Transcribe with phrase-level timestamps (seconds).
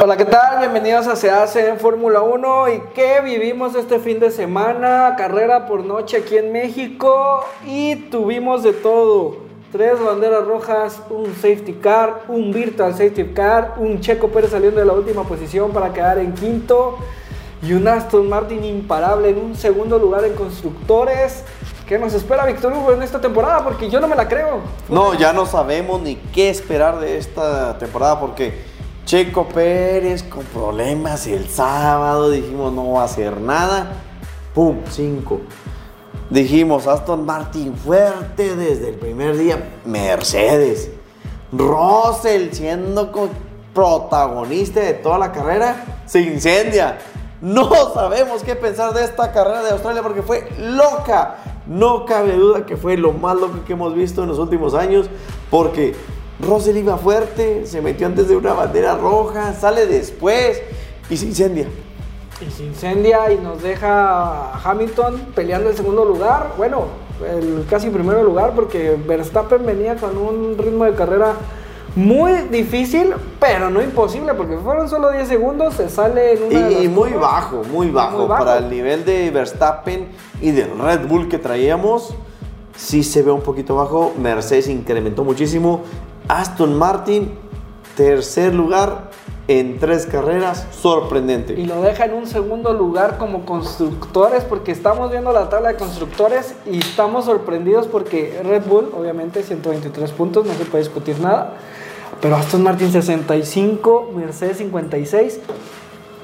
[0.00, 0.58] Hola, ¿qué tal?
[0.58, 5.66] Bienvenidos a Se hace en Fórmula 1 y qué vivimos este fin de semana, carrera
[5.66, 9.36] por noche aquí en México y tuvimos de todo.
[9.70, 14.86] Tres banderas rojas, un safety car, un virtual safety car, un Checo Pérez saliendo de
[14.86, 16.96] la última posición para quedar en quinto
[17.62, 21.44] y un Aston Martin imparable en un segundo lugar en constructores.
[21.86, 23.62] ¿Qué nos espera Víctor Hugo en esta temporada?
[23.62, 24.60] Porque yo no me la creo.
[24.88, 28.71] No, ya no sabemos ni qué esperar de esta temporada porque
[29.12, 33.92] Checo Pérez con problemas el sábado, dijimos no va a hacer nada.
[34.54, 34.78] ¡Pum!
[34.88, 35.38] 5.
[36.30, 39.80] Dijimos Aston Martin fuerte desde el primer día.
[39.84, 40.88] Mercedes.
[41.52, 43.12] Russell siendo
[43.74, 46.00] protagonista de toda la carrera.
[46.06, 46.96] Se incendia.
[47.42, 51.36] No sabemos qué pensar de esta carrera de Australia porque fue loca.
[51.66, 55.10] No cabe duda que fue lo más loco que hemos visto en los últimos años
[55.50, 55.94] porque
[56.42, 60.60] Russell iba fuerte, se metió antes de una bandera roja, sale después
[61.08, 61.66] y se incendia.
[62.40, 66.54] Y se incendia y nos deja Hamilton peleando el segundo lugar.
[66.56, 66.86] Bueno,
[67.24, 71.34] el casi primero lugar porque Verstappen venía con un ritmo de carrera
[71.94, 76.88] muy difícil, pero no imposible, porque fueron solo 10 segundos, se sale en una Y,
[76.88, 80.08] muy bajo, muy bajo, muy bajo, para el nivel de Verstappen
[80.40, 82.14] y del Red Bull que traíamos.
[82.76, 85.82] Sí se ve un poquito bajo, Mercedes incrementó muchísimo,
[86.28, 87.32] Aston Martin,
[87.96, 89.10] tercer lugar
[89.48, 91.54] en tres carreras, sorprendente.
[91.54, 95.76] Y lo deja en un segundo lugar como constructores, porque estamos viendo la tabla de
[95.76, 101.56] constructores y estamos sorprendidos porque Red Bull, obviamente, 123 puntos, no se puede discutir nada.
[102.20, 105.40] Pero Aston Martin 65, Mercedes 56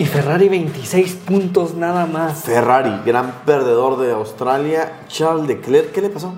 [0.00, 2.44] y Ferrari 26 puntos nada más.
[2.44, 5.00] Ferrari, gran perdedor de Australia.
[5.08, 6.32] Charles Leclerc, ¿qué le pasó?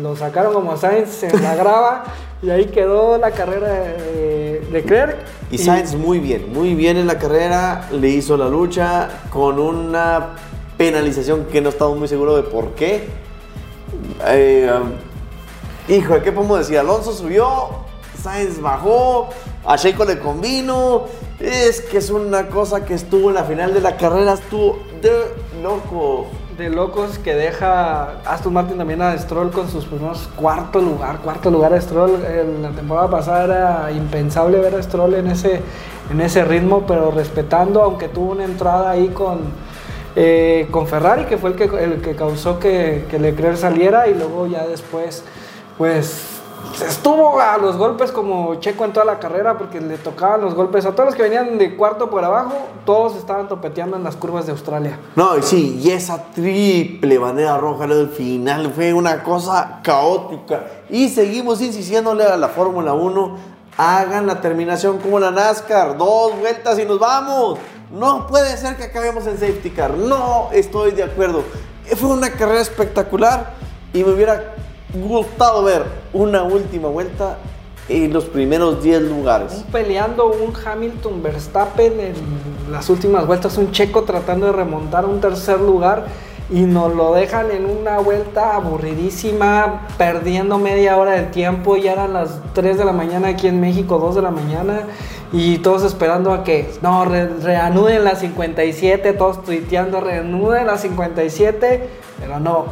[0.00, 2.04] Lo sacaron como Sainz en la grava
[2.40, 5.16] y ahí quedó la carrera de Leclerc.
[5.50, 10.36] Y, Sainz muy bien, muy bien en la carrera, le hizo la lucha con una
[10.78, 13.08] penalización que no estamos muy seguros de por qué.
[14.28, 14.70] Eh,
[15.88, 16.78] hijo, ¿qué podemos decir?
[16.78, 17.70] Alonso subió,
[18.22, 19.30] Sainz bajó,
[19.66, 21.06] a Checo le convino.
[21.40, 25.10] Es que es una cosa que estuvo en la final de la carrera, estuvo de
[25.62, 26.26] loco
[26.60, 31.50] de locos que deja Aston Martin también a Stroll con sus primeros cuarto lugar, cuarto
[31.50, 32.22] lugar a Stroll.
[32.22, 35.62] En la temporada pasada era impensable ver a Stroll en ese,
[36.10, 39.38] en ese ritmo, pero respetando, aunque tuvo una entrada ahí con,
[40.14, 44.14] eh, con Ferrari, que fue el que, el que causó que, que Leclerc saliera y
[44.14, 45.24] luego ya después,
[45.78, 46.39] pues
[46.86, 50.86] estuvo a los golpes como Checo en toda la carrera porque le tocaban los golpes
[50.86, 52.54] a todos los que venían de cuarto por abajo,
[52.84, 54.98] todos estaban topeteando en las curvas de Australia.
[55.16, 60.64] No, y sí, y esa triple bandera roja al final fue una cosa caótica.
[60.88, 63.36] Y seguimos insistiéndole a la Fórmula 1,
[63.76, 67.58] hagan la terminación como la NASCAR, dos vueltas y nos vamos.
[67.90, 71.42] No puede ser que acabemos en safety car, no estoy de acuerdo.
[71.96, 73.54] Fue una carrera espectacular
[73.92, 74.54] y me hubiera
[74.94, 77.38] gustado ver una última vuelta
[77.88, 79.64] en los primeros 10 lugares.
[79.72, 82.14] peleando un Hamilton Verstappen en
[82.70, 86.06] las últimas vueltas, un checo tratando de remontar un tercer lugar
[86.52, 92.12] y nos lo dejan en una vuelta aburridísima, perdiendo media hora de tiempo, ya eran
[92.12, 94.82] las 3 de la mañana aquí en México, 2 de la mañana,
[95.32, 102.40] y todos esperando a que, no, reanuden las 57, todos tuiteando, reanuden las 57, pero
[102.40, 102.66] no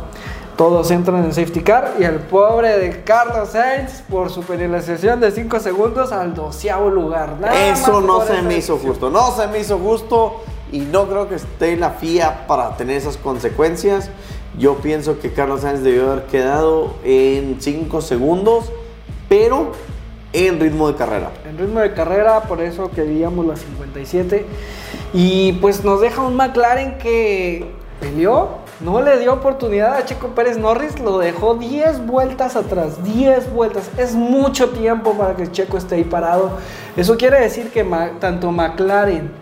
[0.58, 5.30] todos entran en safety car y el pobre de Carlos Sainz por su penalización de
[5.30, 7.36] 5 segundos al doceavo lugar.
[7.54, 10.42] Eso no se me hizo justo, no se me hizo justo
[10.72, 14.10] y no creo que esté la FIA para tener esas consecuencias.
[14.58, 18.72] Yo pienso que Carlos Sainz debió haber quedado en 5 segundos,
[19.28, 19.70] pero
[20.32, 21.30] en ritmo de carrera.
[21.48, 24.44] En ritmo de carrera, por eso queríamos las 57.
[25.12, 27.70] Y pues nos deja un McLaren que
[28.00, 33.52] peleó, no le dio oportunidad a Checo Pérez Norris, lo dejó 10 vueltas atrás, 10
[33.52, 33.90] vueltas.
[33.98, 36.52] Es mucho tiempo para que Checo esté ahí parado.
[36.96, 37.84] Eso quiere decir que
[38.20, 39.32] tanto McLaren,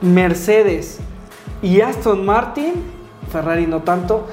[0.00, 0.98] Mercedes
[1.62, 2.72] y Aston Martin,
[3.30, 4.26] Ferrari no tanto,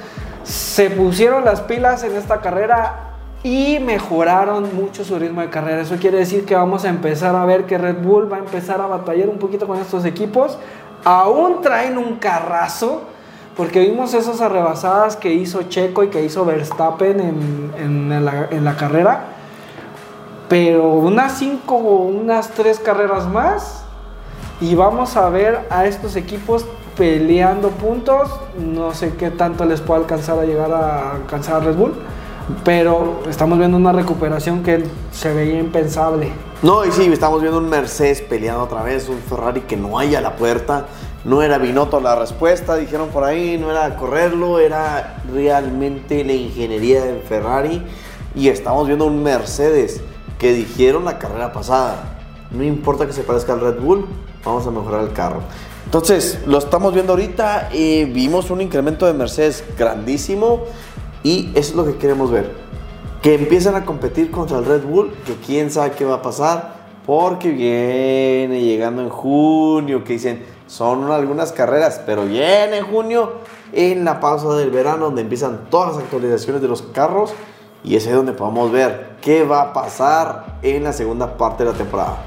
[0.44, 3.12] se pusieron las pilas en esta carrera
[3.44, 5.82] y mejoraron mucho su ritmo de carrera.
[5.82, 8.82] Eso quiere decir que vamos a empezar a ver que Red Bull va a empezar
[8.82, 10.58] a batallar un poquito con estos equipos.
[11.04, 13.13] Aún traen un carrazo
[13.56, 17.20] porque vimos esas arrebasadas que hizo Checo y que hizo Verstappen
[17.78, 19.26] en, la, carrera.
[20.50, 23.86] Pero unas cinco o unas tres carreras más.
[24.60, 26.66] Y vamos a ver a estos equipos
[26.98, 28.30] peleando puntos.
[28.58, 31.94] No sé qué tanto les puede alcanzar a llegar a alcanzar a Red Bull.
[32.64, 36.32] Pero estamos viendo una recuperación que se veía impensable.
[36.64, 40.16] No, y sí, estamos viendo un Mercedes peleando otra vez, un Ferrari que no hay
[40.16, 40.86] a la puerta.
[41.26, 47.04] No era Binotto la respuesta, dijeron por ahí, no era correrlo, era realmente la ingeniería
[47.04, 47.84] de Ferrari.
[48.34, 50.00] Y estamos viendo un Mercedes
[50.40, 52.18] que dijeron la carrera pasada.
[52.50, 54.06] No importa que se parezca al Red Bull,
[54.46, 55.42] vamos a mejorar el carro.
[55.84, 60.64] Entonces, lo estamos viendo ahorita, y vimos un incremento de Mercedes grandísimo
[61.24, 62.63] y eso es lo que queremos ver.
[63.24, 66.74] Que empiezan a competir contra el Red Bull, que quién sabe qué va a pasar,
[67.06, 73.36] porque viene llegando en junio, que dicen, son algunas carreras, pero viene en junio,
[73.72, 77.34] en la pausa del verano, donde empiezan todas las actualizaciones de los carros,
[77.82, 81.72] y es ahí donde podemos ver qué va a pasar en la segunda parte de
[81.72, 82.18] la temporada.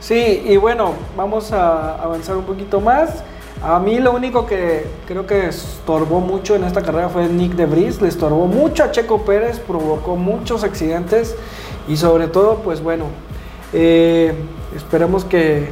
[0.00, 3.22] Sí, y bueno, vamos a avanzar un poquito más.
[3.64, 7.66] A mí lo único que creo que estorbó mucho en esta carrera fue Nick de
[7.66, 11.36] Vries, le estorbó mucho a Checo Pérez, provocó muchos accidentes
[11.86, 13.04] y sobre todo, pues bueno,
[13.72, 14.34] eh,
[14.74, 15.68] esperemos que,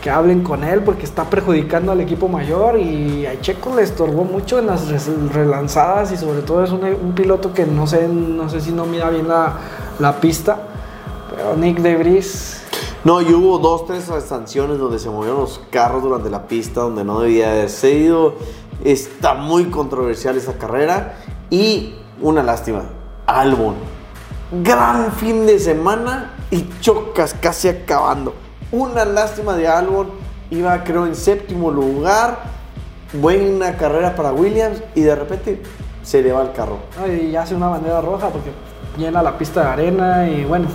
[0.00, 4.22] que, hablen con él porque está perjudicando al equipo mayor y a Checo le estorbó
[4.22, 8.60] mucho en las relanzadas y sobre todo es un, piloto que no sé, no sé
[8.60, 9.54] si no mira bien la,
[9.98, 10.56] la pista,
[11.34, 12.63] pero Nick de Vries
[13.04, 17.04] no, y hubo dos, tres sanciones donde se movieron los carros durante la pista, donde
[17.04, 18.36] no debía haber sido.
[18.82, 21.16] Está muy controversial esa carrera.
[21.50, 22.84] Y una lástima,
[23.26, 23.74] Albon.
[24.62, 28.34] Gran fin de semana y chocas casi acabando.
[28.72, 30.08] Una lástima de Albon.
[30.50, 32.38] Iba creo en séptimo lugar.
[33.12, 35.62] Buena carrera para Williams y de repente
[36.02, 36.78] se le va el carro.
[37.06, 38.50] Y hace una bandera roja porque
[38.96, 40.68] llena la pista de arena y bueno.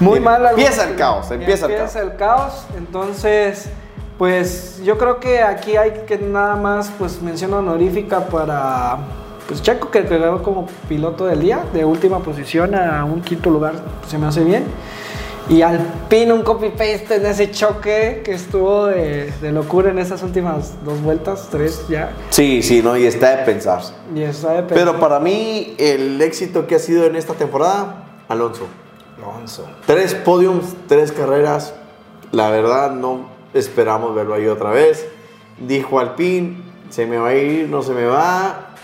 [0.00, 0.46] Muy mal.
[0.50, 1.96] Empieza el caos, empieza, el caos.
[1.96, 2.66] el caos.
[2.76, 3.68] Entonces,
[4.18, 8.98] pues yo creo que aquí hay que nada más, pues mención honorífica para
[9.48, 13.76] pues Checo, que quedó como piloto del día, de última posición a un quinto lugar,
[14.06, 14.64] se me hace bien.
[15.48, 20.74] Y Alpine un copy-paste en ese choque que estuvo de, de, locura en esas últimas
[20.84, 22.10] dos vueltas, tres ya.
[22.28, 23.80] Sí, sí, no, y está de pensar.
[24.14, 24.76] Y está de pensar.
[24.76, 28.66] Pero para mí, el éxito que ha sido en esta temporada, Alonso.
[29.18, 29.66] Alonso.
[29.86, 31.74] Tres podiums, tres carreras.
[32.32, 35.06] La verdad, no esperamos verlo ahí otra vez.
[35.58, 36.56] Dijo Alpine,
[36.90, 38.74] se me va a ir, no se me va.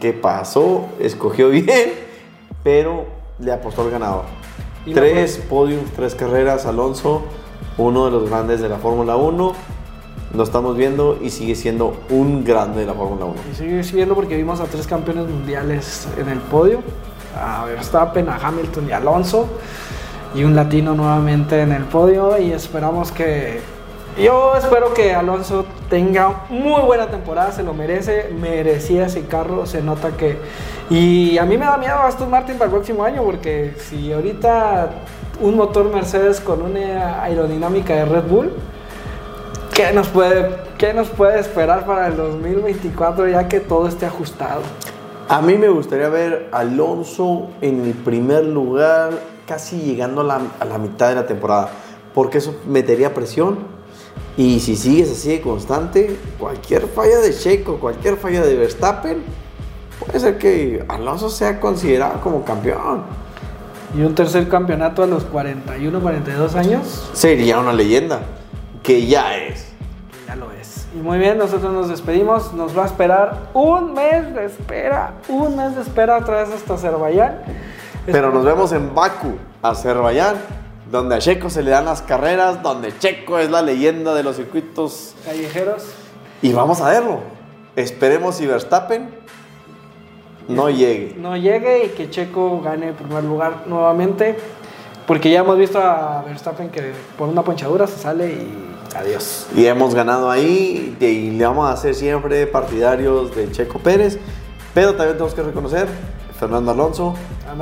[0.00, 0.88] ¿Qué pasó?
[0.98, 1.92] Escogió bien,
[2.62, 3.06] pero
[3.38, 4.24] le apostó al ganador.
[4.92, 7.22] Tres podiums, tres carreras, Alonso,
[7.78, 9.52] uno de los grandes de la Fórmula 1.
[10.34, 13.34] Lo estamos viendo y sigue siendo un grande de la Fórmula 1.
[13.52, 16.82] Y sigue siendo porque vimos a tres campeones mundiales en el podio
[17.36, 19.48] a Verstappen, a Hamilton y Alonso.
[20.34, 22.38] Y un latino nuevamente en el podio.
[22.38, 23.60] Y esperamos que.
[24.16, 29.82] Yo espero que Alonso tenga muy buena temporada, se lo merece, merecía ese carro, se
[29.82, 30.38] nota que...
[30.88, 34.90] Y a mí me da miedo Aston Martin para el próximo año, porque si ahorita
[35.40, 38.52] un motor Mercedes con una aerodinámica de Red Bull,
[39.74, 44.62] ¿qué nos puede, qué nos puede esperar para el 2024 ya que todo esté ajustado?
[45.26, 50.24] A mí me gustaría ver a Alonso en el primer lugar, casi llegando a
[50.64, 51.70] la, mitad de la temporada,
[52.12, 53.58] porque eso metería presión.
[54.36, 59.22] Y si sigues así de constante, cualquier falla de Checo, cualquier falla de Verstappen,
[59.98, 63.04] puede ser que Alonso sea considerado como campeón.
[63.96, 67.10] Y un tercer campeonato a los 41, 42 años.
[67.14, 68.20] Sería una leyenda,
[68.82, 69.68] que ya es.
[70.26, 70.53] Ya lo es.
[70.94, 72.52] Y muy bien, nosotros nos despedimos.
[72.52, 75.14] Nos va a esperar un mes de espera.
[75.28, 77.40] Un mes de espera otra vez hasta Azerbaiyán.
[78.06, 80.36] Pero nos vemos en Baku, Azerbaiyán,
[80.92, 84.36] donde a Checo se le dan las carreras, donde Checo es la leyenda de los
[84.36, 85.84] circuitos callejeros.
[86.42, 87.20] Y vamos a verlo.
[87.74, 89.12] Esperemos si Verstappen
[90.46, 91.16] no llegue.
[91.18, 94.36] No llegue y que Checo gane el primer lugar nuevamente.
[95.08, 99.46] Porque ya hemos visto a Verstappen que por una ponchadura se sale y adiós.
[99.54, 104.18] Y hemos ganado ahí y le vamos a hacer siempre partidarios de Checo Pérez.
[104.72, 105.88] Pero también tenemos que reconocer
[106.38, 107.14] Fernando Alonso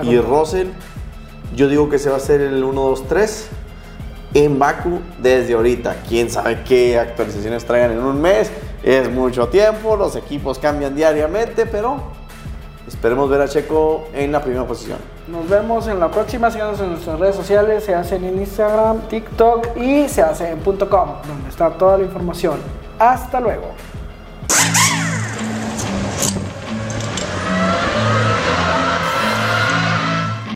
[0.03, 0.69] y Russell.
[1.55, 3.45] Yo digo que se va a hacer el 1-2-3
[4.35, 5.97] en Baku desde ahorita.
[6.09, 8.51] Quién sabe qué actualizaciones traigan en un mes.
[8.83, 12.22] Es mucho tiempo, los equipos cambian diariamente, pero
[12.87, 14.99] Esperemos ver a Checo en la primera posición.
[15.29, 16.51] Nos vemos en la próxima.
[16.51, 17.85] Síganos en nuestras redes sociales.
[17.85, 22.57] Se hacen en Instagram, TikTok y se hace en .com, donde está toda la información.
[22.99, 23.69] Hasta luego.